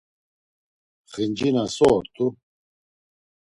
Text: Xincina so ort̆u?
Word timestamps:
Xincina 1.11 1.63
so 1.75 1.85
ort̆u? 1.97 2.25